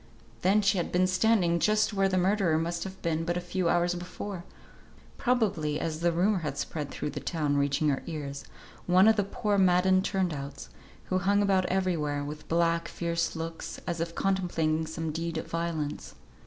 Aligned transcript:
Then 0.41 0.63
she 0.63 0.79
had 0.79 0.91
been 0.91 1.05
standing 1.05 1.59
just 1.59 1.93
where 1.93 2.09
the 2.09 2.17
murderer 2.17 2.57
must 2.57 2.85
have 2.85 2.99
been 3.03 3.23
but 3.23 3.37
a 3.37 3.39
few 3.39 3.69
hours 3.69 3.93
before; 3.93 4.43
probably 5.19 5.79
(as 5.79 5.99
the 5.99 6.11
rumour 6.11 6.39
had 6.39 6.57
spread 6.57 6.89
through 6.89 7.11
the 7.11 7.19
town, 7.19 7.55
reaching 7.55 7.89
her 7.89 8.01
ears) 8.07 8.43
one 8.87 9.07
of 9.07 9.15
the 9.15 9.23
poor 9.23 9.59
maddened 9.59 10.03
turn 10.03 10.33
outs, 10.33 10.69
who 11.11 11.19
hung 11.19 11.43
about 11.43 11.67
everywhere, 11.67 12.23
with 12.23 12.47
black, 12.49 12.87
fierce 12.87 13.35
looks, 13.35 13.79
as 13.85 14.01
if 14.01 14.15
contemplating 14.15 14.87
some 14.87 15.11
deed 15.11 15.37
of 15.37 15.45
violence. 15.45 16.15